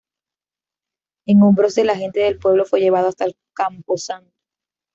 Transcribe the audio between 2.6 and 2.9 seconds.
fue